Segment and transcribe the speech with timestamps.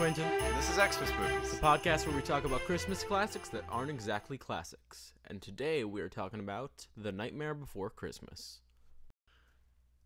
[0.00, 1.50] Quintin, and this is Xmas Movies.
[1.50, 5.12] the podcast where we talk about Christmas classics that aren't exactly classics.
[5.26, 8.60] And today we are talking about The Nightmare Before Christmas.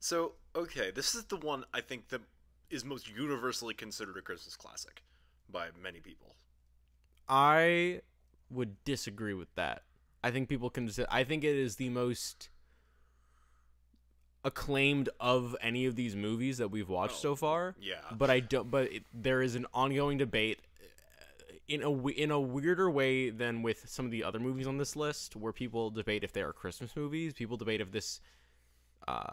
[0.00, 2.22] So, okay, this is the one I think that
[2.70, 5.04] is most universally considered a Christmas classic
[5.48, 6.34] by many people.
[7.28, 8.00] I
[8.50, 9.82] would disagree with that.
[10.24, 10.90] I think people can.
[11.08, 12.48] I think it is the most
[14.44, 17.74] acclaimed of any of these movies that we've watched Oh, so far.
[17.80, 17.94] Yeah.
[18.12, 18.70] But I don't.
[18.70, 23.30] But it, there is an ongoing debate uh, in a we- in a weirder way
[23.30, 26.42] than with some of the other movies on this list, where people debate if they
[26.42, 27.32] are Christmas movies.
[27.32, 28.20] People debate if this,
[29.08, 29.32] uh,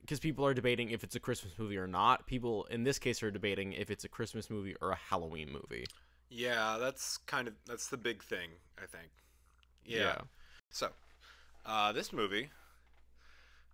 [0.00, 2.26] because people are debating if it's a Christmas movie or not.
[2.26, 5.86] People in this case are debating if it's a Christmas movie or a Halloween movie.
[6.28, 9.10] Yeah, that's kind of that's the big thing, I think.
[9.84, 10.18] Yeah.
[10.70, 10.88] So,
[11.66, 12.50] uh, this movie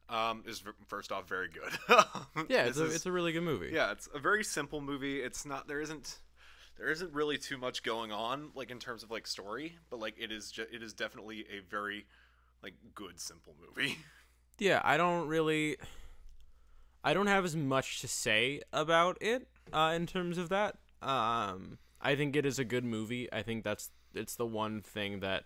[0.08, 1.72] um, is first off very good.
[2.48, 3.70] Yeah, it's a, is- it's a really good movie.
[3.72, 5.20] yeah, it's a very simple movie.
[5.20, 6.18] It's not there isn't
[6.78, 10.14] there isn't really too much going on like in terms of like story, but like
[10.18, 12.06] it is ju- it is definitely a very
[12.62, 13.98] like good simple movie.
[14.58, 15.76] Yeah, I don't really
[17.04, 20.76] I don't have as much to say about it uh, in terms of that.
[21.02, 23.30] Um I think it is a good movie.
[23.32, 25.44] I think that's it's the one thing that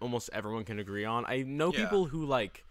[0.00, 1.24] almost everyone can agree on.
[1.26, 1.80] I know Yeah.
[1.84, 2.64] people who like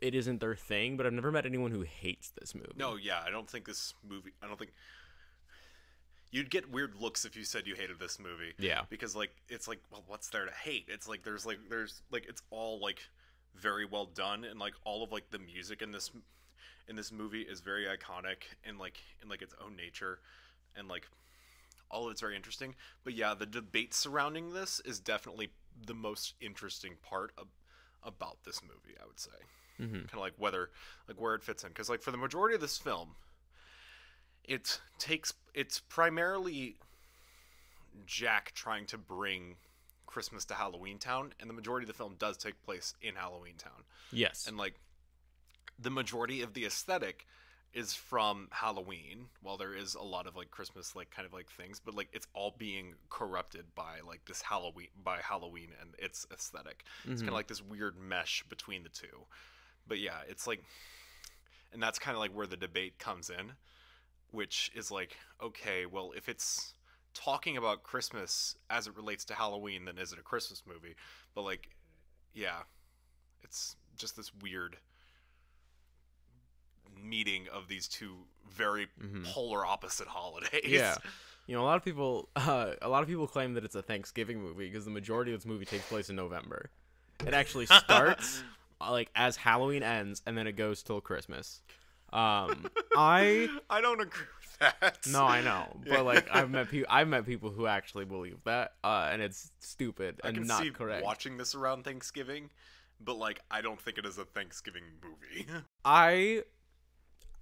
[0.00, 2.72] it isn't their thing, but I've never met anyone who hates this movie.
[2.76, 4.32] No, yeah, I don't think this movie.
[4.42, 4.72] I don't think
[6.30, 8.52] you'd get weird looks if you said you hated this movie.
[8.58, 8.82] Yeah.
[8.90, 10.86] because like it's like, well, what's there to hate?
[10.88, 13.00] It's like there's like there's like it's all like
[13.54, 16.10] very well done, and like all of like the music in this
[16.88, 20.20] in this movie is very iconic and like in like its own nature,
[20.76, 21.08] and like
[21.90, 22.74] all of it's very interesting.
[23.04, 25.50] But yeah, the debate surrounding this is definitely
[25.86, 27.46] the most interesting part of,
[28.02, 28.96] about this movie.
[29.02, 29.30] I would say
[29.78, 30.70] hmm kind of like whether
[31.08, 31.68] like where it fits in.
[31.70, 33.16] Because like for the majority of this film
[34.44, 36.76] it takes it's primarily
[38.06, 39.56] jack trying to bring
[40.06, 43.54] christmas to halloween town and the majority of the film does take place in halloween
[43.58, 43.82] town.
[44.12, 44.46] Yes.
[44.46, 44.74] and like
[45.78, 47.26] the majority of the aesthetic
[47.74, 51.50] is from halloween while there is a lot of like christmas like kind of like
[51.50, 56.26] things but like it's all being corrupted by like this halloween by halloween and its
[56.32, 56.84] aesthetic.
[57.04, 59.26] It's kind of like this weird mesh between the two
[59.86, 60.62] but yeah it's like
[61.72, 63.52] and that's kind of like where the debate comes in
[64.30, 66.74] which is like okay well if it's
[67.14, 70.94] talking about christmas as it relates to halloween then is it a christmas movie
[71.34, 71.68] but like
[72.34, 72.58] yeah
[73.42, 74.76] it's just this weird
[77.02, 78.16] meeting of these two
[78.50, 79.24] very Mhm.
[79.24, 80.96] polar opposite holidays Yeah.
[81.46, 83.82] You know, a lot of people, uh, a lot of people claim that it's a
[83.82, 86.70] Thanksgiving movie because the majority of this movie takes place in November.
[87.24, 88.42] It actually starts
[88.80, 91.62] like as Halloween ends, and then it goes till Christmas.
[92.12, 92.66] Um,
[92.96, 97.08] I i don't agree with that no, I know, but like I've met people, I've
[97.08, 100.70] met people who actually believe that, uh, and it's stupid I and can not see
[100.70, 101.04] correct.
[101.04, 102.50] watching this around Thanksgiving,
[103.00, 105.46] but like I don't think it is a Thanksgiving movie.
[105.84, 106.44] I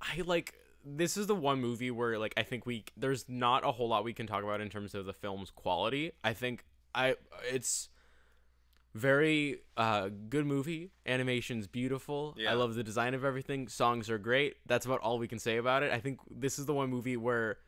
[0.01, 3.73] I like this is the one movie where like I think we there's not a
[3.73, 6.13] whole lot we can talk about in terms of the film's quality.
[6.23, 7.17] I think I
[7.51, 7.89] it's
[8.95, 10.91] very uh good movie.
[11.05, 12.35] Animation's beautiful.
[12.37, 12.53] Yeah.
[12.53, 13.69] I love the design of everything.
[13.69, 14.55] Songs are great.
[14.67, 15.93] That's about all we can say about it.
[15.93, 17.59] I think this is the one movie where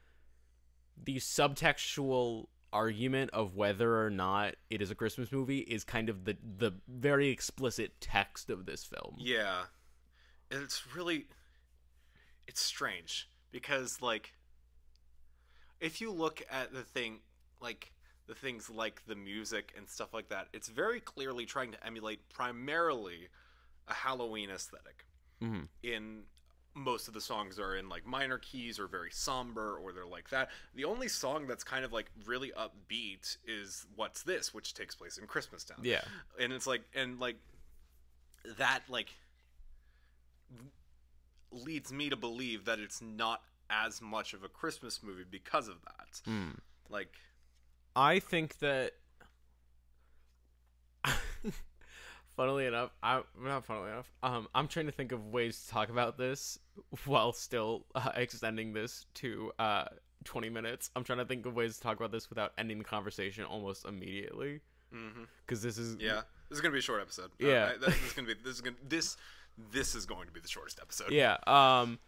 [1.03, 6.25] the subtextual argument of whether or not it is a Christmas movie is kind of
[6.25, 9.17] the the very explicit text of this film.
[9.19, 9.65] yeah,
[10.51, 11.27] it's really
[12.47, 14.33] it's strange because like
[15.81, 17.21] if you look at the thing
[17.61, 17.93] like
[18.27, 22.29] the things like the music and stuff like that, it's very clearly trying to emulate
[22.29, 23.29] primarily
[23.89, 25.05] a Halloween aesthetic.
[25.43, 25.69] Mhm.
[25.83, 26.25] in
[26.73, 30.29] most of the songs are in like minor keys or very somber or they're like
[30.31, 30.51] that.
[30.75, 35.17] The only song that's kind of like really upbeat is What's This, which takes place
[35.17, 35.79] in Christmas Town.
[35.83, 36.03] Yeah.
[36.39, 37.37] And it's like and like
[38.59, 39.15] that like
[41.51, 45.77] leads me to believe that it's not as much of a Christmas movie because of
[45.83, 46.21] that.
[46.31, 46.59] Mm.
[46.89, 47.15] Like
[47.97, 48.93] I think that.
[52.37, 54.11] funnily enough, I'm not funnily enough.
[54.23, 56.59] Um, I'm trying to think of ways to talk about this
[57.07, 59.85] while still uh, extending this to uh
[60.25, 60.91] 20 minutes.
[60.97, 63.85] I'm trying to think of ways to talk about this without ending the conversation almost
[63.87, 64.61] immediately
[65.47, 67.31] because this is yeah, this is going to be a short episode.
[67.43, 67.73] Uh, Yeah.
[67.75, 69.17] I- this is going to be this is going to this
[69.73, 71.11] this is going to be the shortest episode.
[71.13, 71.37] yeah.
[71.47, 71.99] Um,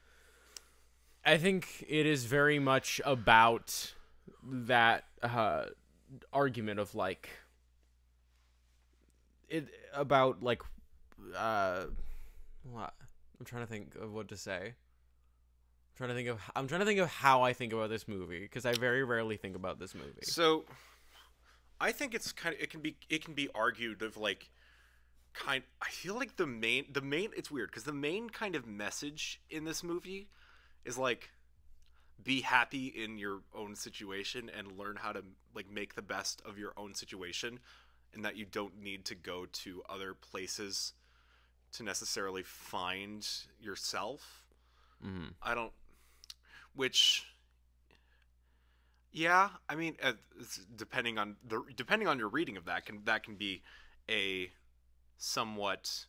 [1.24, 3.94] I think it is very much about
[4.42, 5.66] that uh
[6.32, 7.28] argument of like
[9.48, 10.62] it about like
[11.36, 11.84] uh
[12.70, 12.94] what
[13.38, 14.74] I'm trying to think of what to say.
[14.74, 18.08] I'm trying to think of I'm trying to think of how I think about this
[18.08, 20.22] movie because I very rarely think about this movie.
[20.22, 20.64] So,
[21.80, 24.50] I think it's kind of it can be it can be argued of like
[25.34, 25.62] kind.
[25.80, 29.40] I feel like the main the main it's weird because the main kind of message
[29.50, 30.28] in this movie
[30.84, 31.30] is like
[32.22, 35.22] be happy in your own situation and learn how to
[35.54, 37.60] like make the best of your own situation
[38.14, 40.94] and that you don't need to go to other places
[41.72, 43.26] to necessarily find
[43.60, 44.44] yourself
[45.06, 45.28] Mm-hmm.
[45.40, 45.72] i don't
[46.74, 47.24] which
[49.12, 53.02] yeah i mean uh, it's depending on the depending on your reading of that can
[53.04, 53.62] that can be
[54.10, 54.50] a
[55.18, 56.06] somewhat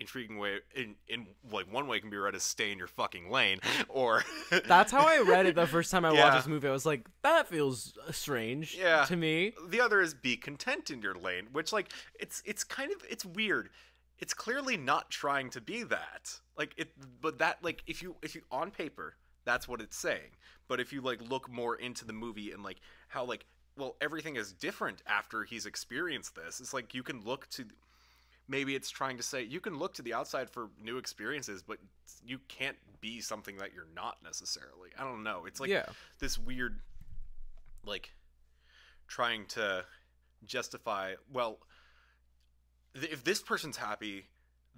[0.00, 2.86] intriguing way in in like one way it can be read as stay in your
[2.88, 3.58] fucking lane
[3.88, 4.24] or
[4.66, 6.24] That's how I read it the first time I Yeah.
[6.24, 6.66] watched this movie.
[6.68, 9.04] I was like, that feels uh, strange Yeah.
[9.04, 9.52] to me.
[9.68, 13.24] the other is be content in your lane which like it's it's kind of it's
[13.24, 13.68] weird
[14.18, 18.34] it's clearly not trying to be that like it but that like if you if
[18.34, 19.14] you on paper
[19.44, 20.30] that's what it's saying
[20.68, 24.36] but if you like look more into the movie and like how like well everything
[24.36, 27.64] is different after he's experienced this it's like you can look to
[28.50, 31.78] maybe it's trying to say you can look to the outside for new experiences but
[32.26, 35.86] you can't be something that you're not necessarily i don't know it's like yeah.
[36.18, 36.80] this weird
[37.86, 38.10] like
[39.06, 39.84] trying to
[40.44, 41.58] justify well
[42.94, 44.26] th- if this person's happy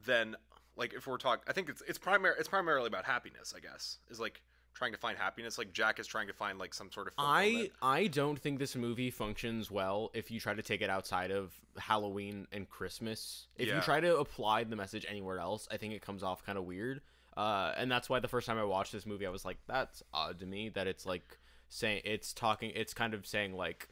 [0.04, 0.36] then
[0.76, 3.98] like if we're talking i think it's it's primary it's primarily about happiness i guess
[4.10, 4.42] is like
[4.74, 7.70] trying to find happiness like jack is trying to find like some sort of I.
[7.82, 11.52] I don't think this movie functions well if you try to take it outside of
[11.78, 13.46] Halloween and Christmas.
[13.56, 16.58] If you try to apply the message anywhere else, I think it comes off kind
[16.58, 17.00] of weird.
[17.36, 20.02] Uh, and that's why the first time I watched this movie, I was like, "That's
[20.12, 21.38] odd to me." That it's like
[21.68, 23.88] saying it's talking, it's kind of saying like,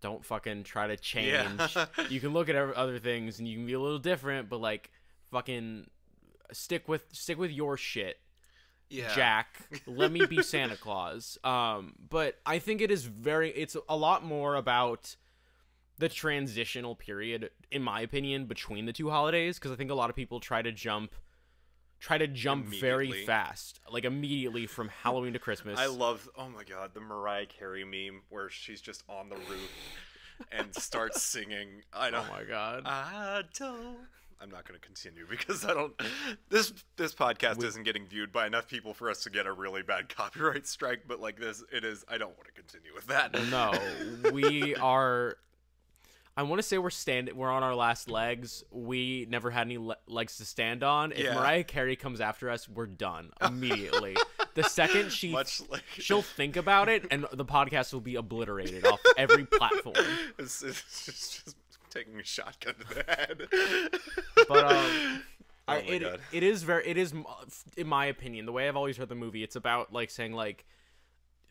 [0.00, 1.86] "Don't fucking try to change." Yeah.
[2.08, 4.90] you can look at other things and you can be a little different, but like,
[5.32, 5.90] fucking
[6.52, 8.18] stick with stick with your shit.
[8.90, 9.56] Yeah Jack,
[9.86, 11.38] let me be Santa Claus.
[11.44, 15.16] Um, but I think it is very it's a lot more about
[15.98, 20.10] the transitional period in my opinion between the two holidays because I think a lot
[20.10, 21.14] of people try to jump
[22.00, 25.78] try to jump very fast, like immediately from Halloween to Christmas.
[25.78, 29.70] i love oh my god the mariah carey meme where she's just on the roof
[30.50, 32.82] and starts singing i Oh don't my god.
[32.86, 33.98] I don't.
[34.42, 35.92] I'm not going to continue because I don't.
[36.48, 39.82] This this podcast isn't getting viewed by enough people for us to get a really
[39.82, 41.02] bad copyright strike.
[41.06, 42.04] But like this, it is.
[42.08, 43.32] I don't want to continue with that.
[43.50, 45.36] no, we are.
[46.34, 47.30] I want to say we're stand.
[47.34, 48.64] We're on our last legs.
[48.70, 51.12] We never had any le- legs to stand on.
[51.12, 51.34] If Yeah.
[51.34, 54.16] Mariah Carey comes after us, we're done immediately.
[54.54, 59.00] the second she like she'll think about it, and the podcast will be obliterated off
[59.18, 59.94] every platform.
[60.38, 61.56] it's, it's just, just
[61.92, 63.48] taking a shotgun to the head.
[64.48, 64.72] But um,
[65.68, 66.20] oh I, my it god.
[66.32, 67.14] it is very it is
[67.76, 69.42] in my opinion the way I've always heard the movie.
[69.42, 70.64] It's about like saying like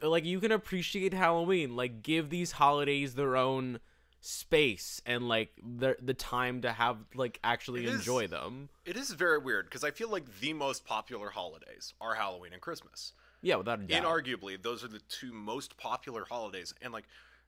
[0.02, 3.80] like you can appreciate Halloween, like give these holidays their own
[4.20, 8.70] space and like the the time to have like actually It is- enjoy them.
[8.86, 12.62] It is very weird because I feel like the most popular holidays are Halloween and
[12.62, 13.14] Christmas.
[13.42, 14.04] Yeah, without a doubt.
[14.04, 17.06] inarguably those are the two most popular holidays and like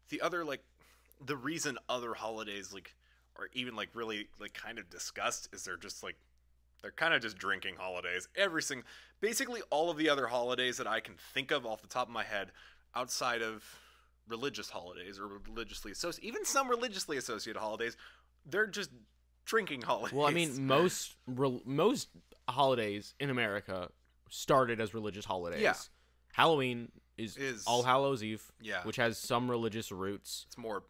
[0.09, 0.63] the other like
[1.25, 2.95] the reason other holidays like
[3.37, 6.15] are even like really like kind of discussed is they're just like
[6.81, 8.85] they're kind of just drinking holidays every single
[9.21, 12.13] basically all of the other holidays that i can think of off the top of
[12.13, 12.51] my head
[12.95, 13.63] outside of
[14.27, 17.97] religious holidays or religiously associated even some religiously associated holidays
[18.45, 18.89] they're just
[19.45, 22.09] drinking holidays Well, I mean, most rel most
[22.49, 23.89] holidays in America
[24.29, 25.61] started as religious holidays.
[25.61, 25.73] Yeah.
[26.33, 30.45] Halloween is, Is- All Hallows Eve, yeah which has some religious roots.
[30.47, 30.83] it's more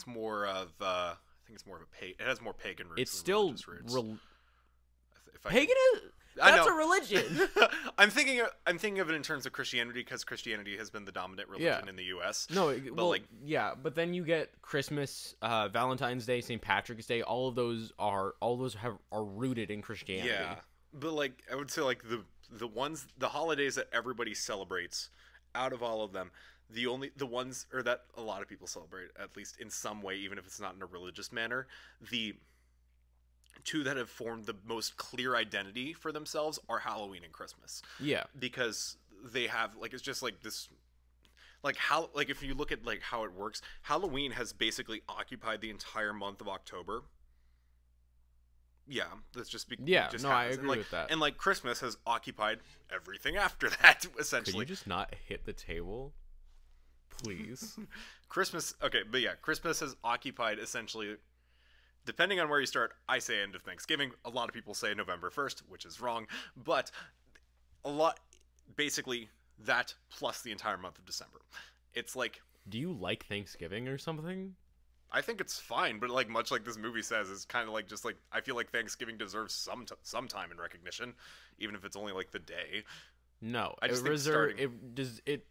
[0.00, 1.14] it's more of uh i
[1.46, 3.92] think it's more of a pa- it has more pagan roots It's still roots.
[3.94, 4.18] rel-
[5.34, 5.74] if I pagan.
[5.94, 6.00] Is,
[6.36, 7.48] that's a religion.
[7.98, 11.04] I'm thinking of, I'm thinking of it in terms of Christianity because Christianity has been
[11.04, 11.88] the dominant religion Yeah.
[11.90, 12.46] in the U.S.
[12.54, 16.60] No, it- well, like- yeah, but then you get Christmas, uh, Valentine's Day, St.
[16.62, 17.22] Patrick's Day.
[17.22, 20.28] All of those are all those have are rooted in Christianity.
[20.28, 20.56] Yeah,
[20.94, 25.10] but like I would say, like the the ones the holidays that everybody celebrates,
[25.54, 26.30] out of all of them,
[26.72, 30.02] the only the ones or that a lot of people celebrate at least in some
[30.02, 31.66] way, even if it's not in a religious manner,
[32.10, 32.34] the
[33.64, 37.82] two that have formed the most clear identity for themselves are Halloween and Christmas.
[37.98, 40.68] yeah, because they have like it's just like this
[41.62, 45.60] like how like if you look at like how it works halloween has basically occupied
[45.60, 47.02] the entire month of october
[48.88, 50.56] yeah that's just be- Yeah, just no, I happens.
[50.56, 51.10] And, agree like, with that.
[51.10, 52.60] and like christmas has occupied
[52.90, 56.14] everything after that could essentially you just not hit the table,
[57.22, 57.78] please?
[58.28, 61.16] christmas okay but yeah christmas has occupied essentially
[62.06, 64.94] depending on where you start i say end of thanksgiving a lot of people say
[64.94, 66.90] november 1st which is wrong but
[67.84, 68.20] a lot
[68.76, 69.28] basically
[69.64, 71.40] that plus the entire month of December.
[71.94, 74.54] It's like Do you like Thanksgiving or something?
[75.12, 77.88] I think it's fine, but like much like this movie says, it's kind of like
[77.88, 81.14] just like I feel like Thanksgiving deserves some t- some time and recognition,
[81.58, 82.84] even if it's only like the day.
[83.40, 85.46] No, I just it think reserve starting- it does it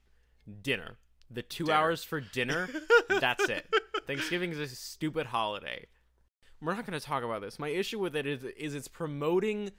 [0.61, 0.97] dinner.
[1.31, 1.77] The two Dinner.
[1.77, 2.69] hours for dinner,
[3.09, 3.67] that's it.
[4.07, 5.85] Thanksgiving is a stupid holiday.
[6.61, 7.59] We're not going to talk about this.
[7.59, 9.71] My issue with it is is it's promoting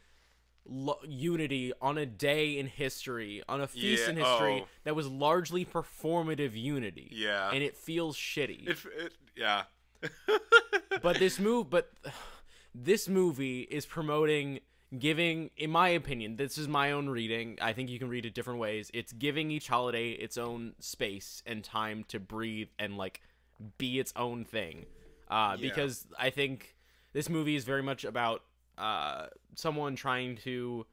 [0.65, 4.69] lo- unity on a day in history, on a feast Yeah, in history oh.
[4.85, 7.11] that was largely performative unity.
[7.13, 7.51] Yeah.
[7.53, 8.69] and it feels shitty.
[8.69, 9.65] It, it yeah.
[11.03, 11.91] but this move but
[12.75, 14.61] this movie is promoting
[14.99, 18.35] giving in my opinion this is my own reading i think you can read it
[18.35, 23.21] different ways it's giving each holiday its own space and time to breathe and like
[23.79, 24.87] be its own thing
[25.29, 25.69] uh, Yeah.
[25.69, 26.75] because i think
[27.13, 28.43] this movie is very much about
[28.79, 30.87] uh, someone trying to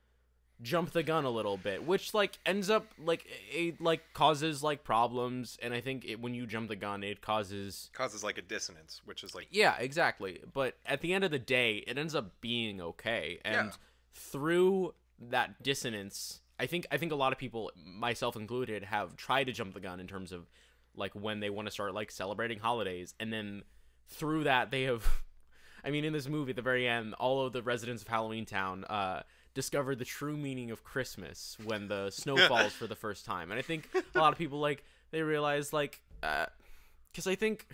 [0.61, 4.83] jump the gun a little bit which like ends up like it like causes like
[4.83, 8.41] problems and i think it, when you jump the gun it causes causes like a
[8.41, 10.39] dissonance, which is like yeah, exactly.
[10.53, 13.39] But at the end of the day, it ends up being okay.
[13.45, 13.71] And Yeah.
[14.13, 19.45] through that dissonance, I think I think a lot of people, myself included, have tried
[19.45, 20.49] to jump the gun in terms of
[20.95, 23.63] like when they want to start like celebrating holidays, and then
[24.07, 25.05] through that they have.
[25.83, 28.45] I mean, in this movie, at the very end, all of the residents of Halloween
[28.45, 29.21] Town uh,
[29.57, 33.57] discovered the true meaning of Christmas when the snow falls for the first time, and
[33.57, 37.65] I think a lot of people like they realize like because I think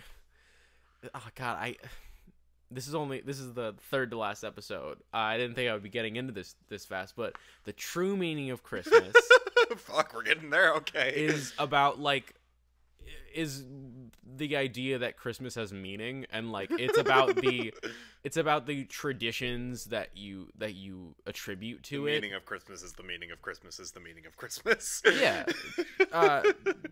[1.14, 1.76] oh god i
[2.70, 5.72] this is only this is the third to last episode uh, i didn't think i
[5.72, 9.14] would be getting into this this fast but the true meaning of christmas
[9.76, 10.74] fuck, we're getting there.
[10.74, 11.12] Okay.
[11.16, 12.34] is about like
[13.34, 13.64] is
[14.36, 17.74] the idea that christmas has meaning and like it's about the
[18.24, 22.82] it's about the traditions that you that you attribute the to it meaning of Christmas
[22.82, 25.02] is the meaning of Christmas is the meaning of Christmas.
[25.14, 25.44] yeah
[26.12, 26.42] uh,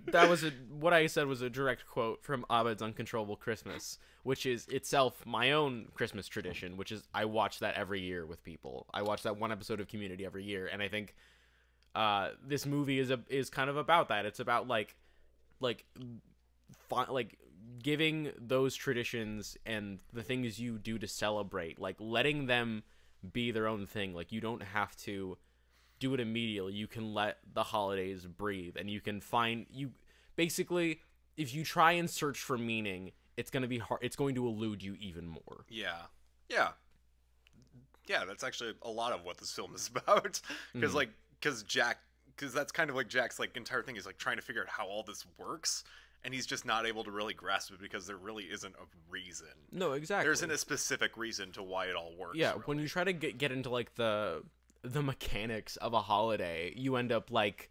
[0.08, 4.46] that was a what I said was a direct quote from Abed's Uncontrollable Christmas, which
[4.46, 6.76] is itself my own Christmas tradition.
[6.76, 8.86] Which is I watch that every year with people.
[8.92, 11.14] I watch that one episode of Community every year, and I think
[11.94, 14.26] uh, this movie is a is kind of about that.
[14.26, 14.94] It's about like
[15.60, 15.84] like
[16.88, 17.38] fi- like
[17.82, 22.82] giving those traditions and the things you do to celebrate, like letting them
[23.32, 24.14] be their own thing.
[24.14, 25.36] Like you don't have to
[25.98, 26.72] do it immediately.
[26.74, 29.90] You can let the holidays breathe and you can find you
[30.36, 31.00] basically
[31.36, 34.46] if you try and search for meaning, it's going to be hard it's going to
[34.46, 35.64] elude you even more.
[35.68, 36.02] Yeah.
[36.48, 36.70] Yeah.
[38.06, 40.40] Yeah, that's actually a lot of what this film is about.
[40.72, 40.94] Because, Mhm.
[40.94, 41.10] like,
[41.40, 41.98] because Jack,
[42.34, 44.68] because that's kind of like Jack's, like, entire thing is, like, trying to figure out
[44.68, 45.84] how all this works.
[46.24, 49.48] And he's just not able to really grasp it because there really isn't a reason.
[49.72, 50.24] No, exactly.
[50.26, 52.36] There isn't a specific reason to why it all works.
[52.38, 52.62] yeah really.
[52.66, 54.42] when you try to get, get into like the
[54.82, 57.70] the mechanics of a holiday you end up like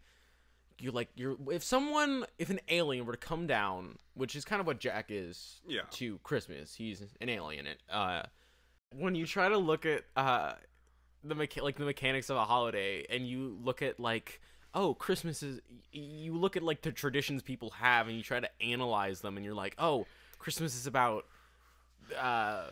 [0.80, 4.60] you like you're if someone if an alien were to come down which is kind
[4.60, 5.82] of what jack is Yeah.
[5.90, 8.22] to christmas he's an alien it uh
[8.94, 10.54] when you try to look at uh
[11.22, 14.40] the mecha- like the mechanics of a holiday and you look at like
[14.74, 15.60] oh christmas is
[15.92, 19.44] you look at like the traditions people have and you try to analyze them and
[19.44, 20.06] you're like oh
[20.38, 21.26] christmas is about
[22.18, 22.64] uh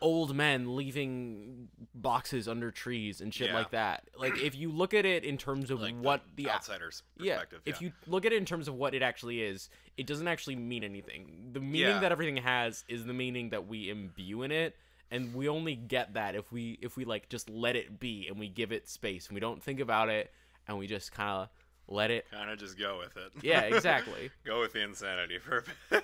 [0.00, 3.54] old men leaving boxes under trees and shit Yeah.
[3.54, 7.02] like that like if you look at it in terms of Like what the, outsider's
[7.18, 7.62] yeah, perspective.
[7.66, 10.54] if you look at it in terms of what it actually is, it doesn't actually
[10.54, 11.50] mean anything.
[11.52, 11.98] The meaning Yeah.
[12.00, 14.76] that everything has is the meaning that we imbue in it,
[15.10, 18.38] and we only get that if we if we like just let it be and
[18.38, 20.30] we give it space and we don't think about it
[20.68, 21.48] and we just kind of
[21.88, 22.26] let it.
[22.30, 23.32] kind of just go with it.
[23.42, 24.30] Yeah, exactly.
[24.44, 26.00] go with the insanity for a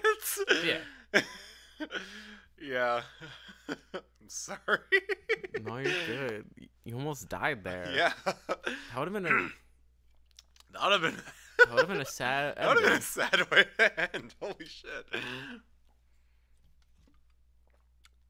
[0.47, 0.81] bit.
[1.13, 1.21] Yeah.
[2.61, 3.01] yeah.
[3.69, 4.79] I'm sorry.
[5.63, 6.45] no, you're good.
[6.85, 7.91] You almost died there.
[7.95, 8.13] Yeah.
[8.25, 8.37] That
[8.99, 9.49] would have been a
[10.73, 11.23] That would have been.
[11.59, 12.57] that would have been a sad.
[12.57, 14.35] That would have been a sad way to end.
[14.41, 15.07] Holy shit.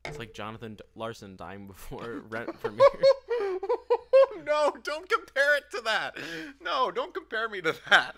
[0.04, 2.84] It's like Jonathan D- Larson dying before Rent premiere.
[4.44, 6.16] No, don't compare it to that.
[6.60, 8.16] No, don't compare me to that.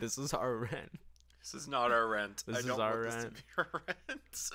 [0.00, 0.92] this is our Rent.
[1.40, 2.42] This is not our rent.
[2.44, 3.24] This I is our want this rent.
[3.26, 4.50] to be our rent.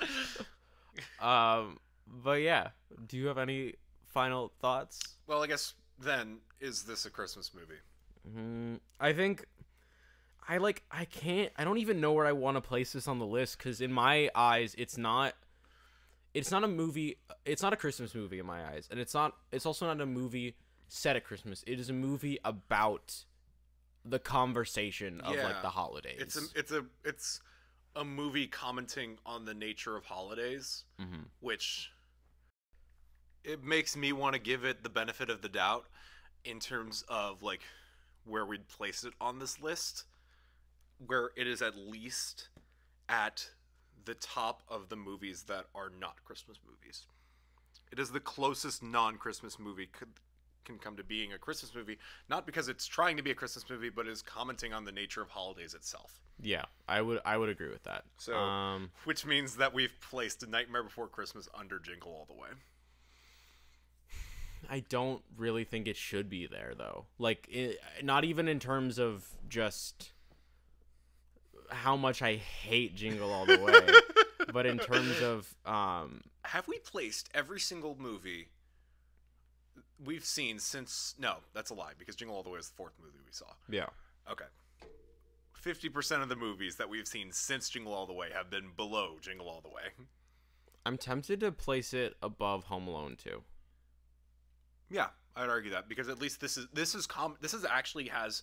[1.20, 2.68] Um, but yeah,
[3.08, 3.74] do you have any
[4.08, 5.00] final thoughts?
[5.26, 7.80] well, I guess then is this a Christmas movie?
[8.38, 9.46] Mm, I think
[10.46, 13.18] I like I can't I don't even know where I want to place this on
[13.18, 15.34] the list cuz in my eyes it's not
[16.34, 19.36] it's not a movie it's not a Christmas movie in my eyes and it's not
[19.50, 20.54] it's also not a movie
[20.88, 21.64] set at Christmas.
[21.66, 23.24] It is a movie about
[24.04, 25.44] the conversation of Yeah.
[25.44, 26.18] like the holidays.
[26.20, 27.40] It's a it's a it's
[27.96, 31.26] a movie commenting on the nature of holidays, Mhm.
[31.40, 31.90] which
[33.44, 35.86] it makes me want to give it the benefit of the doubt
[36.44, 37.62] in terms of like
[38.24, 40.04] where we'd place it on this list,
[40.98, 42.48] where it is at least
[43.08, 43.50] at
[44.04, 47.06] the top of the movies that are not Christmas movies.
[47.90, 50.08] It is the closest non-Christmas movie could
[50.64, 53.68] can come to being a Christmas movie, not because it's trying to be a Christmas
[53.68, 56.20] movie, but is commenting on the nature of holidays itself.
[56.40, 58.04] Yeah, I would I would agree with that.
[58.18, 62.48] So- um, Which means that we've placed Nightmare Before Christmas under Jingle All the Way.
[64.70, 67.06] I don't really think it should be there though.
[67.18, 70.12] Like, i not even in terms of just
[71.72, 76.78] how much I hate Jingle All the Way, but in terms of um, Have we
[76.78, 78.48] placed every single movie
[80.04, 81.14] we've seen since?
[81.18, 83.46] No, that's a lie because Jingle All the Way is the fourth movie we saw.
[83.68, 83.86] yeah,
[84.30, 84.44] Okay.
[85.64, 89.18] 50% of the movies that we've seen since Jingle All the Way have been below
[89.20, 89.82] Jingle All the Way.
[90.84, 93.42] I'm tempted to place it above Home Alone too.
[94.90, 98.08] Yeah, I'd argue that because at least this is this is com- this is actually
[98.08, 98.42] has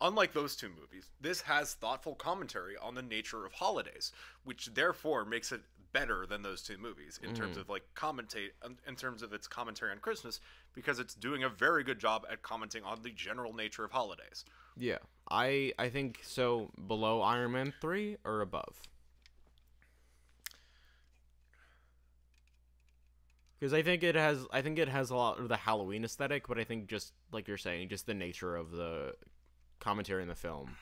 [0.00, 4.12] unlike those two movies, this has thoughtful commentary on the nature of holidays,
[4.44, 5.60] which therefore makes it
[5.92, 9.48] better than those two movies in terms of like commentate um, in terms of its
[9.48, 10.40] commentary on Christmas
[10.72, 14.44] because it's doing a very good job at commenting on the general nature of holidays.
[14.76, 14.98] Yeah,
[15.30, 16.70] I I think so.
[16.86, 18.80] Below Iron Man three or above?
[23.58, 26.46] Because I think it has I think it has a lot of the Halloween aesthetic,
[26.48, 29.14] but I think just like you're saying, just the nature of the
[29.80, 30.76] commentary in the film.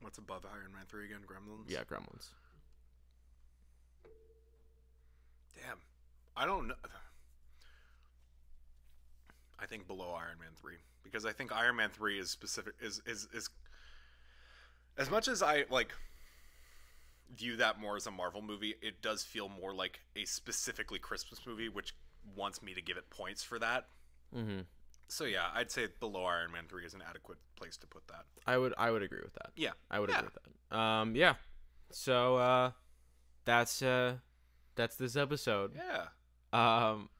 [0.00, 1.20] What's above Iron Man 3 again?
[1.26, 1.68] Gremlins?
[1.70, 2.28] Yeah, Gremlins.
[5.54, 5.78] Damn.
[6.36, 6.74] I don't know.
[9.58, 13.00] I think below Iron Man 3 because I think Iron Man 3 is specific is
[13.06, 13.48] is is
[14.98, 15.92] as much as I like
[17.34, 21.40] view that more as a Marvel movie, it does feel more like a specifically Christmas
[21.46, 21.94] movie which
[22.36, 23.86] wants me to give it points for that.
[24.36, 24.60] Mm-hmm.
[25.14, 28.24] So yeah, I'd say below Iron Man 3 is an adequate place to put that.
[28.46, 29.50] I would I would agree with that.
[29.56, 29.70] Yeah.
[29.90, 30.16] I would Yeah.
[30.18, 30.38] agree with
[30.70, 30.76] that.
[30.76, 31.34] Um, yeah.
[31.92, 32.70] So uh,
[33.44, 34.16] that's uh,
[34.74, 35.72] that's this episode.
[35.76, 36.06] Yeah.
[36.52, 37.10] Um,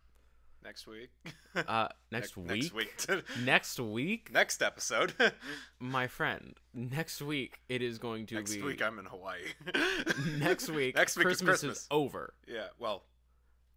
[0.64, 1.11] Next week.
[1.54, 2.46] uh, next week.
[2.48, 3.24] Next week.
[3.44, 5.12] Next week, Next episode.
[5.78, 6.54] my friend.
[6.72, 8.57] Next week it is going to Next be.
[8.57, 9.40] Next week I'm in Hawaii.
[10.38, 10.96] next week.
[10.96, 11.87] Next week Christmas is Christmas.
[11.90, 12.35] over.
[12.48, 13.04] Yeah, well,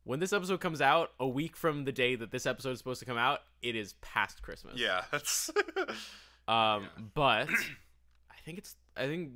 [0.07, 2.99] When this episode comes out, a week from the day that this episode is supposed
[3.01, 4.75] to come out, it is past Christmas.
[4.79, 5.49] yeah, that's
[6.47, 6.87] Um, Yeah.
[7.13, 7.49] but
[8.31, 9.31] I think it's I think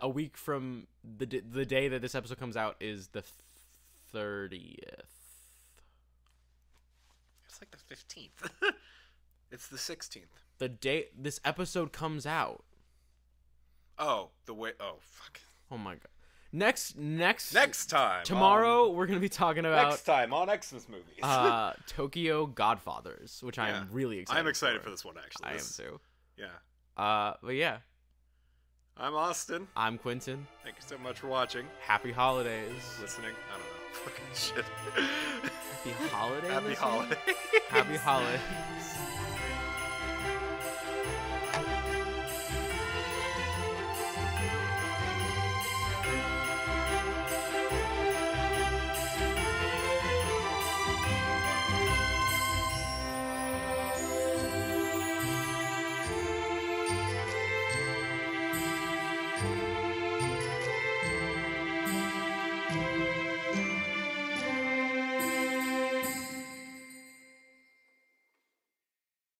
[0.00, 0.86] a week from
[1.18, 3.22] the d- the day that this episode comes out is the
[4.10, 5.12] thirtieth.
[7.46, 8.72] it's like the 15th.
[9.52, 10.22] it's the 16th.
[10.58, 12.64] The day this episode comes out.
[13.98, 15.40] Oh, the way oh fuck.
[15.70, 16.08] Oh my god.
[16.52, 18.24] Next next Next time.
[18.24, 21.22] tomorrow we're gonna be talking about next time on Xmas movies.
[21.22, 24.40] uh Tokyo Godfathers, which I am really excited.
[24.40, 25.46] I'm excited for this one actually.
[25.46, 26.00] I am too.
[26.38, 26.46] Yeah.
[27.02, 27.78] Uh, but yeah,
[28.96, 29.68] I'm Austin.
[29.76, 30.46] I'm Quintin.
[30.64, 32.72] Thank you so much for watching, Happy holidays.
[33.02, 33.32] listening.
[33.50, 33.72] I don't know.
[34.04, 34.64] Fucking shit.
[35.84, 36.50] Happy holidays.
[36.50, 37.18] Happy holidays.
[37.68, 38.40] Happy holiday.